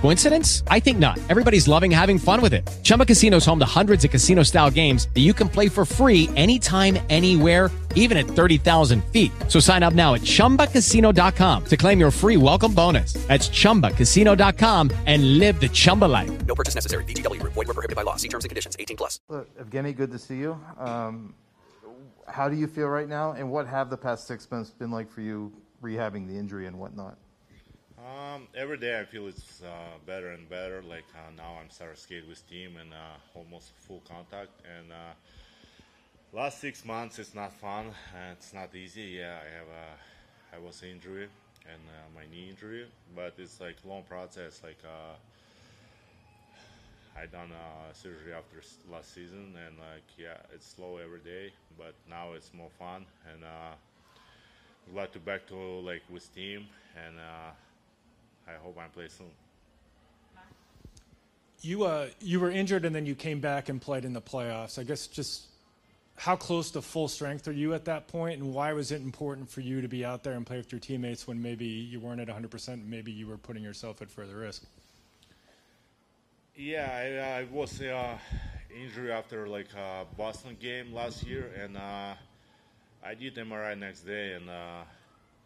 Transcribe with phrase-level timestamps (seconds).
[0.00, 0.62] Coincidence?
[0.68, 1.18] I think not.
[1.28, 2.62] Everybody's loving having fun with it.
[2.84, 5.84] Chumba Casino is home to hundreds of casino style games that you can play for
[5.84, 9.32] free anytime, anywhere, even at 30,000 feet.
[9.48, 13.14] So sign up now at chumbacasino.com to claim your free welcome bonus.
[13.26, 16.46] That's chumbacasino.com and live the Chumba life.
[16.46, 17.02] No purchase necessary.
[17.04, 17.54] VGW Group.
[17.54, 18.16] Void were prohibited by law.
[18.16, 18.76] See terms and conditions.
[18.78, 19.18] 18 plus.
[19.28, 20.60] Look, Evgeny, good to see you.
[20.78, 21.34] Um,
[22.28, 25.10] how do you feel right now, and what have the past six months been like
[25.10, 27.16] for you, rehabbing the injury and whatnot?
[27.98, 30.82] Um, every day I feel it's uh, better and better.
[30.82, 34.50] Like uh, now I'm starting to skate with team and uh, almost full contact.
[34.78, 35.14] And uh,
[36.32, 37.86] last six months it's not fun.
[38.14, 39.02] and it's not easy.
[39.18, 41.28] Yeah, I have a I was injury
[41.72, 44.60] and uh, my knee injury, but it's like long process.
[44.62, 45.16] Like uh,
[47.16, 51.94] I done uh, surgery after last season, and like yeah, it's slow every day, but
[52.08, 53.42] now it's more fun and.
[53.44, 53.74] Uh,
[54.92, 57.50] glad to back to like with team and uh,
[58.46, 59.26] I hope I play soon.
[61.62, 64.78] You uh, you were injured and then you came back and played in the playoffs.
[64.78, 65.46] I guess just
[66.16, 69.48] how close to full strength are you at that point, and why was it important
[69.50, 72.20] for you to be out there and play with your teammates when maybe you weren't
[72.20, 74.64] at 100%, and maybe you were putting yourself at further risk?
[76.56, 78.16] Yeah, I, I was uh,
[78.74, 82.14] injured after like uh, Boston game last year, and uh,
[83.04, 84.84] I did MRI next day, and uh,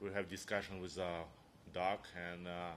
[0.00, 1.22] we have discussion with uh,
[1.72, 2.74] doc, and uh,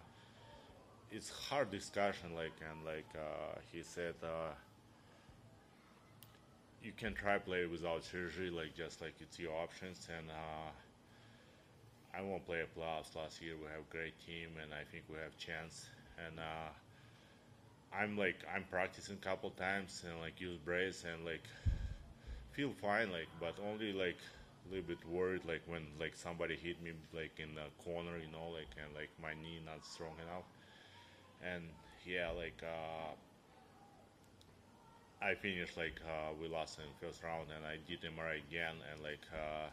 [1.11, 2.35] it's hard discussion.
[2.35, 4.53] Like and like uh, he said, uh,
[6.83, 10.29] you can try play without surgery, like just like it's your options, and.
[10.29, 10.71] Uh,
[12.13, 13.53] I won't play a playoffs last year.
[13.55, 15.87] We have a great team, and I think we have chance.
[16.17, 16.69] And uh,
[17.93, 21.43] I'm like I'm practicing a couple times and like use brace and like
[22.51, 24.17] feel fine like but only like
[24.65, 28.31] a little bit worried like when like somebody hit me like in the corner you
[28.31, 30.45] know like and like my knee not strong enough.
[31.41, 31.63] And
[32.05, 33.13] yeah like uh
[35.21, 39.01] I finished like uh we lost in first round and I did MRI again and
[39.01, 39.69] like uh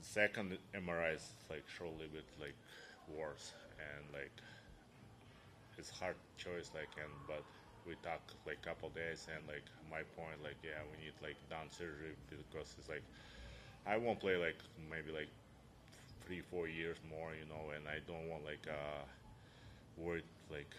[0.00, 2.56] second MRI is like show a little bit like
[3.08, 4.32] worse and like
[5.78, 7.44] it's hard choice like and but
[7.86, 11.36] we talk like a couple days and like my point like yeah we need like
[11.50, 13.04] down surgery because it's like
[13.86, 14.58] I won't play like
[14.90, 15.30] maybe like
[16.26, 19.04] three four years more you know and I don't want like uh
[19.98, 20.70] worried like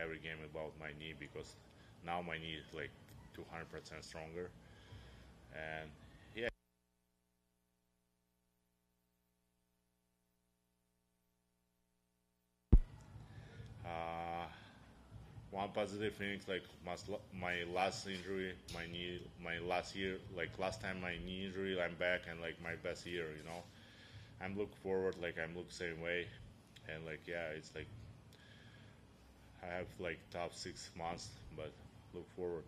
[0.00, 1.54] every game about my knee because
[2.04, 2.90] now my knee is like
[3.34, 4.50] 200% stronger.
[5.52, 5.90] And
[6.34, 6.48] yeah
[13.84, 14.46] uh,
[15.50, 16.94] one positive things like my,
[17.38, 21.94] my last injury my knee my last year like last time my knee injury i'm
[21.96, 23.62] back and like my best year you know
[24.40, 26.26] i'm look forward like i'm look same way
[26.88, 27.88] and like yeah it's like
[29.62, 31.72] i have like top six months but
[32.14, 32.62] look forward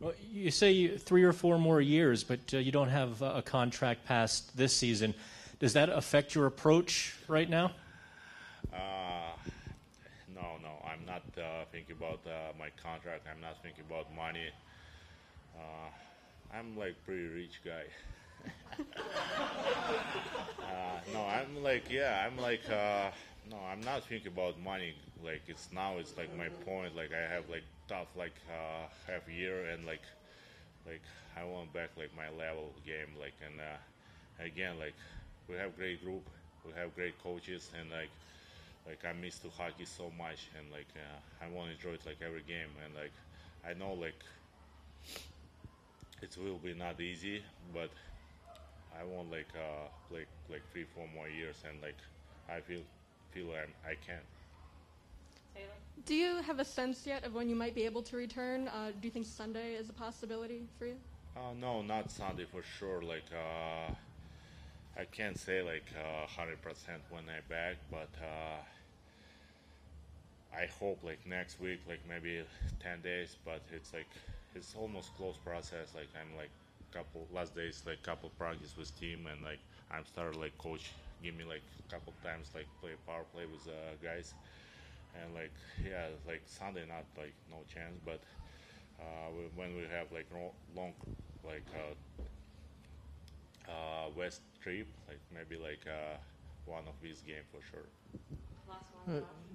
[0.00, 3.42] Well, you say three or four more years, but uh, you don't have uh, a
[3.42, 5.12] contract past this season.
[5.58, 7.72] Does that affect your approach right now?
[8.72, 9.07] Uh,
[10.98, 13.26] I'm not uh, thinking about uh, my contract.
[13.30, 14.48] I'm not thinking about money.
[15.54, 15.90] Uh,
[16.54, 17.84] I'm like pretty rich guy.
[21.12, 24.94] no, I'm like yeah, I'm like no, I'm not thinking about money.
[25.24, 26.96] Like it's now, it's like my point.
[26.96, 28.34] Like I have like tough like
[29.06, 30.02] half year and like
[30.86, 31.02] like
[31.36, 33.14] I want back like my level game.
[33.18, 34.94] Like and uh, again like
[35.48, 36.22] we have great group,
[36.64, 38.10] we have great coaches and like
[38.88, 42.06] like I miss to hockey so much and like uh, I want to enjoy it
[42.06, 43.12] like every game and like
[43.68, 44.24] I know like
[46.22, 47.42] it will be not easy
[47.74, 47.90] but
[48.98, 51.98] I want like uh like like three four more years and like
[52.48, 52.82] I feel
[53.32, 54.22] feel I'm, I can
[56.06, 58.68] Do you have a sense yet of when you might be able to return?
[58.68, 60.96] Uh, do you think Sunday is a possibility for you?
[61.36, 63.92] uh, no not Sunday for sure like uh
[64.96, 66.58] I can't say like uh, 100%
[67.10, 68.62] when I back but uh
[70.58, 72.42] I hope like next week, like maybe
[72.80, 74.08] ten days, but it's like
[74.54, 75.94] it's almost close process.
[75.94, 76.50] Like I'm like
[76.92, 79.60] couple last days, like couple practice with team, and like
[79.90, 83.94] I'm started like coach give me like couple times like play power play with uh,
[84.02, 84.34] guys,
[85.14, 85.52] and like
[85.84, 88.22] yeah, like Sunday not like no chance, but
[89.00, 90.26] uh, when we have like
[90.76, 90.94] long
[91.44, 91.94] like uh,
[93.68, 96.16] uh, west trip, like maybe like uh,
[96.64, 97.88] one of these game for sure.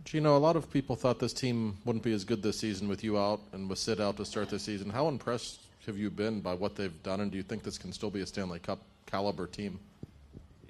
[0.06, 3.04] Gino, a lot of people thought this team wouldn't be as good this season with
[3.04, 4.90] you out and with Sid out to start this season.
[4.90, 7.94] How impressed have you been by what they've done, and do you think this can
[7.94, 9.80] still be a Stanley Cup caliber team?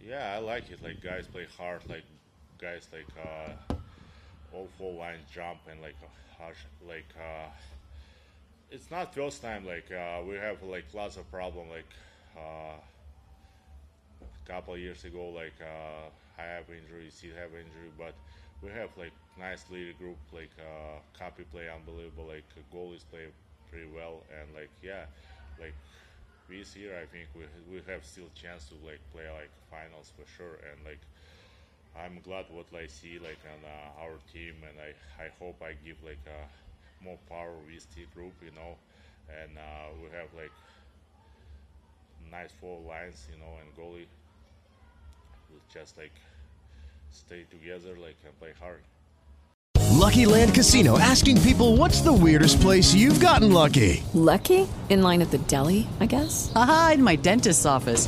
[0.05, 0.83] Yeah, I like it.
[0.83, 1.81] Like guys play hard.
[1.89, 2.03] Like
[2.59, 3.73] guys like uh,
[4.53, 7.49] all four lines jump and like uh, harsh- like uh,
[8.69, 9.65] it's not first time.
[9.65, 11.69] Like uh, we have like lots of problem.
[11.69, 11.89] Like
[12.37, 12.77] uh,
[14.45, 16.09] couple of years ago, like uh,
[16.39, 18.15] I have injury, Sid have injury, but
[18.61, 20.19] we have like nice leader group.
[20.31, 22.27] Like uh, copy play unbelievable.
[22.27, 23.27] Like goalies play
[23.69, 25.05] pretty well, and like yeah,
[25.59, 25.75] like
[26.49, 30.25] this year I think we we have still chance to like play like finals for
[30.27, 31.01] sure and like
[31.95, 35.73] I'm glad what I see like on uh, our team and I, I hope I
[35.73, 36.47] give like uh,
[37.03, 38.77] more power with T group you know
[39.29, 40.53] and uh, we have like
[42.31, 44.07] nice four lines you know and goalie
[45.73, 46.11] just like
[47.09, 48.81] stay together like and play hard.
[49.89, 54.03] Lucky Land Casino asking people what's the weirdest place you've gotten lucky?
[54.13, 54.67] Lucky?
[54.89, 56.51] In line at the deli, I guess?
[56.55, 58.07] Aha, in my dentist's office.